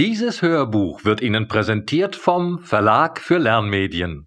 Dieses 0.00 0.40
Hörbuch 0.40 1.04
wird 1.04 1.20
Ihnen 1.20 1.46
präsentiert 1.46 2.16
vom 2.16 2.60
Verlag 2.60 3.20
für 3.20 3.36
Lernmedien. 3.36 4.26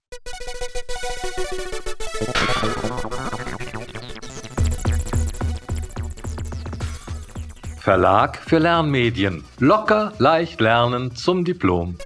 Verlag 7.80 8.38
für 8.38 8.60
Lernmedien. 8.60 9.44
Locker, 9.58 10.14
leicht 10.20 10.62
lernen 10.62 11.16
zum 11.16 11.44
Diplom. 11.44 11.98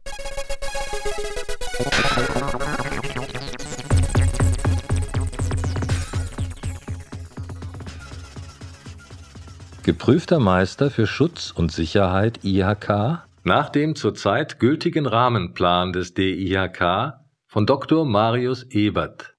Geprüfter 9.83 10.39
Meister 10.39 10.89
für 10.89 11.05
Schutz 11.05 11.51
und 11.51 11.73
Sicherheit 11.73 12.45
IHK 12.45 13.26
nach 13.47 13.69
dem 13.69 13.95
zurzeit 13.95 14.59
gültigen 14.59 15.05
Rahmenplan 15.05 15.93
des 15.93 16.13
DIHK 16.13 17.13
von 17.47 17.65
Dr. 17.65 18.05
Marius 18.05 18.63
Ebert. 18.63 19.37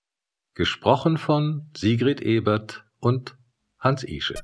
Gesprochen 0.54 1.18
von 1.18 1.68
Sigrid 1.76 2.22
Ebert 2.22 2.86
und 3.00 3.36
Hans 3.78 4.04
Ische. 4.04 4.36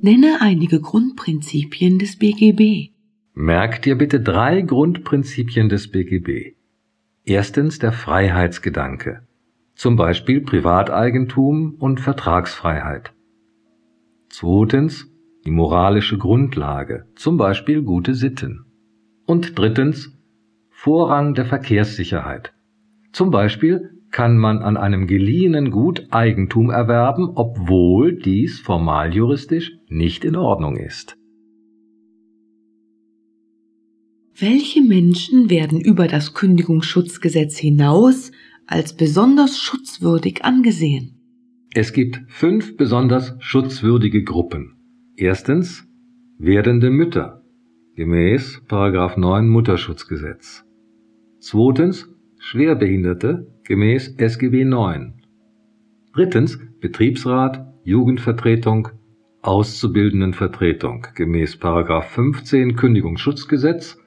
Nenne 0.00 0.38
einige 0.40 0.80
Grundprinzipien 0.80 2.00
des 2.00 2.18
BGB. 2.18 2.91
Merk 3.34 3.80
dir 3.80 3.96
bitte 3.96 4.20
drei 4.20 4.60
Grundprinzipien 4.60 5.70
des 5.70 5.90
BGB. 5.90 6.54
Erstens 7.24 7.78
der 7.78 7.92
Freiheitsgedanke, 7.92 9.22
zum 9.74 9.96
Beispiel 9.96 10.42
Privateigentum 10.42 11.76
und 11.78 11.98
Vertragsfreiheit. 12.00 13.14
Zweitens 14.28 15.08
die 15.46 15.50
moralische 15.50 16.18
Grundlage, 16.18 17.06
zum 17.16 17.38
Beispiel 17.38 17.82
gute 17.82 18.14
Sitten. 18.14 18.66
Und 19.24 19.58
drittens 19.58 20.14
Vorrang 20.68 21.32
der 21.32 21.46
Verkehrssicherheit. 21.46 22.52
Zum 23.12 23.30
Beispiel 23.30 23.92
kann 24.10 24.36
man 24.36 24.58
an 24.58 24.76
einem 24.76 25.06
geliehenen 25.06 25.70
Gut 25.70 26.08
Eigentum 26.10 26.68
erwerben, 26.68 27.30
obwohl 27.34 28.14
dies 28.14 28.60
formal 28.60 29.14
juristisch 29.14 29.72
nicht 29.88 30.24
in 30.26 30.36
Ordnung 30.36 30.76
ist. 30.76 31.16
Welche 34.38 34.80
Menschen 34.80 35.50
werden 35.50 35.78
über 35.80 36.06
das 36.08 36.32
Kündigungsschutzgesetz 36.32 37.58
hinaus 37.58 38.32
als 38.66 38.96
besonders 38.96 39.58
schutzwürdig 39.58 40.42
angesehen? 40.42 41.18
Es 41.74 41.92
gibt 41.92 42.22
fünf 42.28 42.76
besonders 42.78 43.36
schutzwürdige 43.40 44.24
Gruppen. 44.24 44.76
Erstens 45.16 45.86
werdende 46.38 46.90
Mütter 46.90 47.44
gemäß 47.94 48.62
9 48.70 49.48
Mutterschutzgesetz. 49.48 50.64
Zweitens 51.38 52.08
Schwerbehinderte 52.38 53.46
gemäß 53.64 54.14
SGB 54.16 54.64
9. 54.64 55.12
Drittens 56.14 56.58
Betriebsrat, 56.80 57.66
Jugendvertretung, 57.84 58.88
Auszubildendenvertretung 59.42 61.06
gemäß 61.14 61.56
15 61.56 62.76
Kündigungsschutzgesetz 62.76 63.98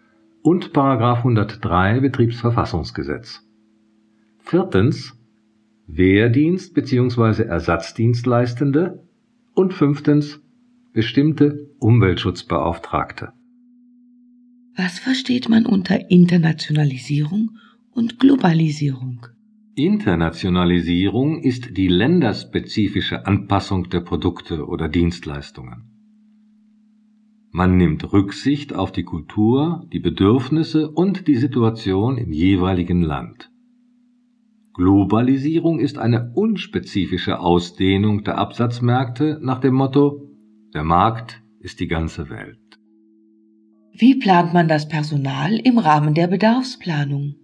und 0.46 0.78
103 0.78 2.02
Betriebsverfassungsgesetz. 2.02 3.42
Viertens 4.38 5.18
Wehrdienst 5.88 6.76
bzw. 6.76 7.44
Ersatzdienstleistende 7.44 9.08
und 9.56 9.74
fünftens 9.74 10.40
bestimmte 10.94 11.72
Umweltschutzbeauftragte. 11.80 13.34
Was 14.78 15.00
versteht 15.00 15.50
man 15.50 15.66
unter 15.66 16.12
Internationalisierung 16.12 17.58
und 17.92 18.20
Globalisierung? 18.20 19.26
Internationalisierung 19.74 21.42
ist 21.42 21.76
die 21.76 21.88
länderspezifische 21.88 23.26
Anpassung 23.26 23.90
der 23.90 24.02
Produkte 24.02 24.68
oder 24.68 24.90
Dienstleistungen. 24.90 25.95
Man 27.58 27.78
nimmt 27.78 28.12
Rücksicht 28.12 28.76
auf 28.76 28.92
die 28.92 29.06
Kultur, 29.06 29.88
die 29.94 30.02
Bedürfnisse 30.02 30.92
und 30.92 31.26
die 31.30 31.38
Situation 31.38 32.18
im 32.18 32.34
jeweiligen 32.34 33.02
Land. 33.02 33.50
Globalisierung 34.74 35.80
ist 35.80 35.98
eine 35.98 36.34
unspezifische 36.36 37.40
Ausdehnung 37.40 38.26
der 38.26 38.40
Absatzmärkte 38.40 39.40
nach 39.42 39.60
dem 39.60 39.76
Motto 39.76 40.36
Der 40.74 40.84
Markt 40.84 41.44
ist 41.62 41.80
die 41.80 41.88
ganze 41.88 42.30
Welt. 42.30 42.60
Wie 43.94 44.16
plant 44.16 44.54
man 44.54 44.68
das 44.68 44.90
Personal 44.90 45.56
im 45.56 45.78
Rahmen 45.78 46.14
der 46.14 46.28
Bedarfsplanung? 46.28 47.36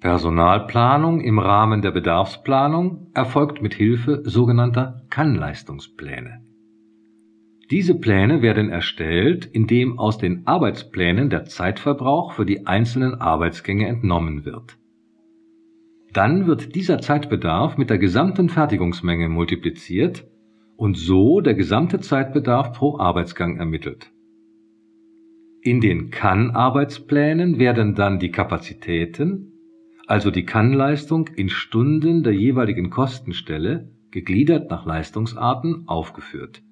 Personalplanung 0.00 1.20
im 1.20 1.38
Rahmen 1.38 1.80
der 1.80 1.92
Bedarfsplanung 1.92 3.12
erfolgt 3.14 3.62
mit 3.62 3.72
Hilfe 3.72 4.22
sogenannter 4.24 5.06
Kannleistungspläne. 5.10 6.49
Diese 7.70 7.94
Pläne 7.94 8.42
werden 8.42 8.68
erstellt, 8.68 9.46
indem 9.46 9.98
aus 9.98 10.18
den 10.18 10.46
Arbeitsplänen 10.46 11.30
der 11.30 11.44
Zeitverbrauch 11.44 12.32
für 12.32 12.44
die 12.44 12.66
einzelnen 12.66 13.14
Arbeitsgänge 13.14 13.86
entnommen 13.86 14.44
wird. 14.44 14.76
Dann 16.12 16.48
wird 16.48 16.74
dieser 16.74 16.98
Zeitbedarf 16.98 17.78
mit 17.78 17.88
der 17.88 17.98
gesamten 17.98 18.48
Fertigungsmenge 18.48 19.28
multipliziert 19.28 20.26
und 20.76 20.96
so 20.96 21.40
der 21.40 21.54
gesamte 21.54 22.00
Zeitbedarf 22.00 22.72
pro 22.72 22.98
Arbeitsgang 22.98 23.58
ermittelt. 23.58 24.10
In 25.62 25.80
den 25.80 26.10
Kann-Arbeitsplänen 26.10 27.60
werden 27.60 27.94
dann 27.94 28.18
die 28.18 28.32
Kapazitäten, 28.32 29.52
also 30.08 30.32
die 30.32 30.44
Kannleistung 30.44 31.28
in 31.36 31.48
Stunden 31.48 32.24
der 32.24 32.32
jeweiligen 32.32 32.90
Kostenstelle, 32.90 33.92
gegliedert 34.10 34.70
nach 34.70 34.86
Leistungsarten, 34.86 35.84
aufgeführt. 35.86 36.62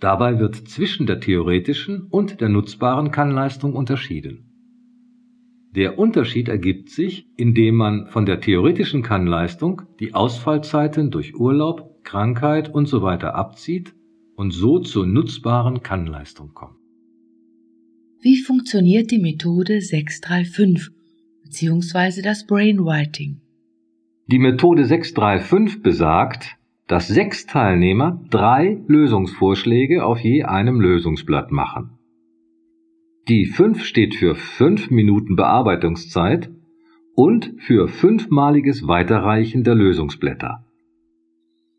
Dabei 0.00 0.38
wird 0.38 0.56
zwischen 0.56 1.06
der 1.06 1.20
theoretischen 1.20 2.08
und 2.10 2.40
der 2.40 2.48
nutzbaren 2.48 3.10
Kannleistung 3.10 3.74
unterschieden. 3.74 4.50
Der 5.74 5.98
Unterschied 5.98 6.48
ergibt 6.48 6.90
sich, 6.90 7.26
indem 7.36 7.76
man 7.76 8.06
von 8.06 8.26
der 8.26 8.40
theoretischen 8.40 9.02
Kannleistung 9.02 9.82
die 9.98 10.14
Ausfallzeiten 10.14 11.10
durch 11.10 11.34
Urlaub, 11.34 12.04
Krankheit 12.04 12.74
usw. 12.74 13.18
So 13.20 13.26
abzieht 13.26 13.94
und 14.36 14.52
so 14.52 14.78
zur 14.78 15.06
nutzbaren 15.06 15.82
Kannleistung 15.82 16.54
kommt. 16.54 16.76
Wie 18.20 18.36
funktioniert 18.36 19.10
die 19.10 19.18
Methode 19.18 19.80
635 19.80 20.94
bzw. 21.42 22.22
das 22.22 22.46
Brainwriting. 22.46 23.40
Die 24.26 24.38
Methode 24.38 24.84
635 24.84 25.82
besagt, 25.82 26.56
dass 26.86 27.08
sechs 27.08 27.46
Teilnehmer 27.46 28.22
drei 28.30 28.82
Lösungsvorschläge 28.86 30.04
auf 30.04 30.18
je 30.20 30.44
einem 30.44 30.80
Lösungsblatt 30.80 31.50
machen. 31.50 31.98
Die 33.28 33.46
5 33.46 33.84
steht 33.84 34.14
für 34.14 34.34
5 34.34 34.90
Minuten 34.90 35.34
Bearbeitungszeit 35.34 36.50
und 37.14 37.54
für 37.58 37.88
fünfmaliges 37.88 38.86
Weiterreichen 38.86 39.64
der 39.64 39.74
Lösungsblätter. 39.74 40.64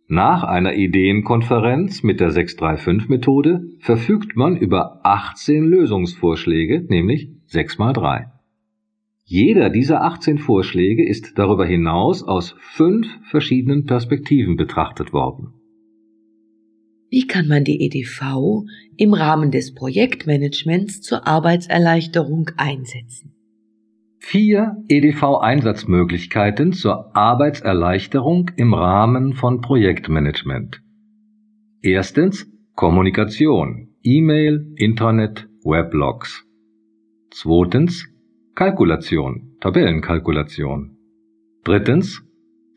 Nach 0.07 0.43
einer 0.43 0.75
Ideenkonferenz 0.75 2.03
mit 2.03 2.19
der 2.19 2.31
635-Methode 2.31 3.65
verfügt 3.79 4.35
man 4.35 4.55
über 4.55 5.01
18 5.03 5.63
Lösungsvorschläge, 5.65 6.85
nämlich 6.89 7.29
6 7.47 7.77
mal 7.79 7.93
3. 7.93 8.27
Jeder 9.27 9.71
dieser 9.71 10.03
18 10.03 10.37
Vorschläge 10.37 11.03
ist 11.03 11.39
darüber 11.39 11.65
hinaus 11.65 12.21
aus 12.21 12.55
fünf 12.59 13.07
verschiedenen 13.23 13.85
Perspektiven 13.85 14.55
betrachtet 14.55 15.13
worden. 15.13 15.53
Wie 17.09 17.25
kann 17.25 17.47
man 17.47 17.63
die 17.63 17.81
EDV 17.81 18.65
im 18.97 19.15
Rahmen 19.15 19.49
des 19.49 19.73
Projektmanagements 19.73 21.01
zur 21.01 21.25
Arbeitserleichterung 21.25 22.51
einsetzen? 22.57 23.31
Vier 24.19 24.77
EDV-Einsatzmöglichkeiten 24.89 26.73
zur 26.73 27.15
Arbeitserleichterung 27.15 28.51
im 28.57 28.75
Rahmen 28.75 29.33
von 29.33 29.61
Projektmanagement. 29.61 30.81
Erstens 31.81 32.47
Kommunikation, 32.75 33.95
E-Mail, 34.03 34.71
Internet, 34.75 35.47
Weblogs. 35.63 36.45
Zweitens 37.31 38.07
Kalkulation, 38.55 39.57
Tabellenkalkulation. 39.59 40.97
Drittens 41.65 42.23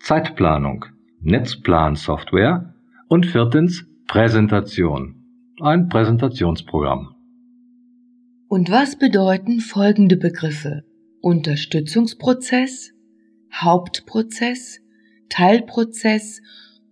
Zeitplanung, 0.01 0.85
Netzplansoftware. 1.21 2.75
Und 3.09 3.27
viertens 3.27 3.87
Präsentation, 4.09 5.23
ein 5.61 5.89
Präsentationsprogramm. 5.89 7.15
Und 8.49 8.71
was 8.71 8.99
bedeuten 8.99 9.61
folgende 9.61 10.17
Begriffe? 10.17 10.83
Unterstützungsprozess, 11.21 12.93
Hauptprozess, 13.55 14.81
Teilprozess 15.31 16.43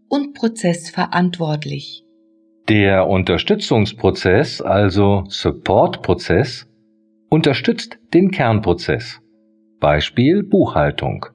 und 0.09 0.35
Prozessverantwortlich. 0.35 2.05
Der 2.69 3.09
Unterstützungsprozess, 3.09 4.63
also 4.63 5.25
Supportprozess, 5.29 6.69
unterstützt 7.29 7.99
den 8.15 8.31
Kernprozess. 8.31 9.21
Beispiel 9.81 10.43
Buchhaltung. 10.43 11.27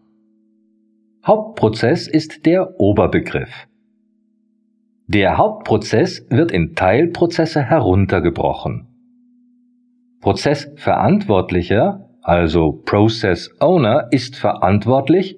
Hauptprozess 1.26 2.08
ist 2.08 2.46
der 2.46 2.80
Oberbegriff. 2.80 3.68
Der 5.08 5.38
Hauptprozess 5.38 6.26
wird 6.30 6.52
in 6.52 6.74
Teilprozesse 6.74 7.62
heruntergebrochen. 7.62 8.88
Prozessverantwortlicher, 10.22 12.10
also 12.22 12.72
Process 12.72 13.50
Owner, 13.60 14.08
ist 14.12 14.36
verantwortlich 14.36 15.38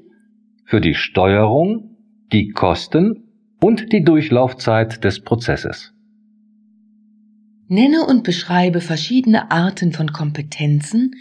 für 0.66 0.80
die 0.80 0.94
Steuerung, 0.94 1.98
die 2.32 2.50
Kosten 2.50 3.24
und 3.62 3.92
die 3.92 4.04
Durchlaufzeit 4.04 5.04
des 5.04 5.22
Prozesses. 5.22 5.93
Nenne 7.68 8.06
und 8.06 8.24
beschreibe 8.24 8.82
verschiedene 8.82 9.52
Arten 9.52 9.94
von 9.94 10.12
Kompetenzen, 10.12 11.16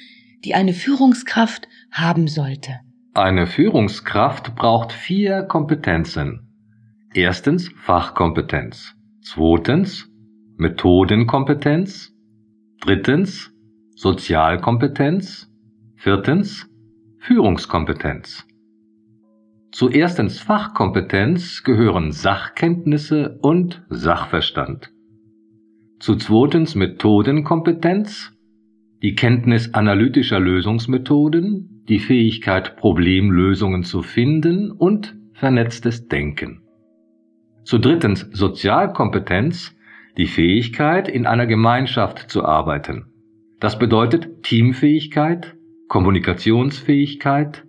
die 0.44 0.54
eine 0.54 0.72
Führungskraft 0.72 1.68
haben 1.90 2.28
sollte. 2.28 2.80
Eine 3.14 3.46
Führungskraft 3.46 4.54
braucht 4.54 4.92
vier 4.92 5.42
Kompetenzen. 5.42 6.48
Erstens 7.14 7.68
Fachkompetenz. 7.76 8.94
Zweitens 9.20 10.08
Methodenkompetenz. 10.56 12.12
Drittens 12.80 13.52
Sozialkompetenz. 13.94 15.48
Viertens 15.96 16.68
Führungskompetenz. 17.18 18.46
Zu 19.70 19.88
erstens 19.90 20.40
Fachkompetenz 20.40 21.62
gehören 21.62 22.12
Sachkenntnisse 22.12 23.38
und 23.42 23.82
Sachverstand. 23.88 24.90
Zu 26.02 26.16
zweitens 26.16 26.74
Methodenkompetenz 26.74 28.36
die 29.02 29.14
Kenntnis 29.14 29.72
analytischer 29.72 30.40
Lösungsmethoden, 30.40 31.84
die 31.88 32.00
Fähigkeit, 32.00 32.74
Problemlösungen 32.76 33.84
zu 33.84 34.02
finden 34.02 34.72
und 34.72 35.14
vernetztes 35.32 36.08
Denken. 36.08 36.62
Zu 37.62 37.78
drittens 37.78 38.28
Sozialkompetenz, 38.32 39.76
die 40.16 40.26
Fähigkeit, 40.26 41.06
in 41.06 41.24
einer 41.24 41.46
Gemeinschaft 41.46 42.28
zu 42.28 42.44
arbeiten. 42.44 43.04
Das 43.60 43.78
bedeutet 43.78 44.42
Teamfähigkeit, 44.42 45.54
Kommunikationsfähigkeit, 45.86 47.64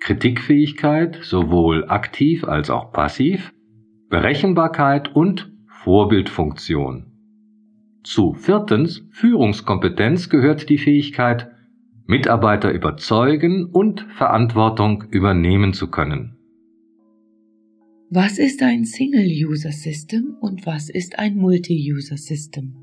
Kritikfähigkeit, 0.00 1.20
sowohl 1.22 1.84
aktiv 1.88 2.42
als 2.42 2.70
auch 2.70 2.90
passiv, 2.90 3.52
Berechenbarkeit 4.08 5.14
und 5.14 5.52
Vorbildfunktion. 5.68 7.11
Zu 8.04 8.34
viertens 8.34 9.06
Führungskompetenz 9.12 10.28
gehört 10.28 10.68
die 10.68 10.78
Fähigkeit, 10.78 11.50
Mitarbeiter 12.06 12.72
überzeugen 12.72 13.66
und 13.66 14.00
Verantwortung 14.16 15.04
übernehmen 15.10 15.72
zu 15.72 15.88
können. 15.88 16.36
Was 18.10 18.38
ist 18.38 18.62
ein 18.62 18.84
Single-User-System 18.84 20.36
und 20.40 20.66
was 20.66 20.90
ist 20.90 21.18
ein 21.18 21.36
Multi-User-System? 21.36 22.74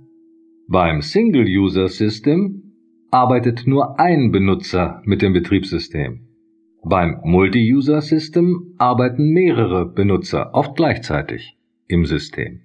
Beim 0.68 1.02
Single-User-System 1.02 2.64
arbeitet 3.12 3.68
nur 3.68 4.00
ein 4.00 4.32
Benutzer 4.32 5.02
mit 5.06 5.22
dem 5.22 5.34
Betriebssystem. 5.34 6.22
Beim 6.84 7.20
Multi-User-System 7.24 8.76
arbeiten 8.78 9.30
mehrere 9.32 9.86
Benutzer 9.86 10.54
oft 10.54 10.76
gleichzeitig 10.76 11.58
im 11.88 12.06
System. 12.06 12.62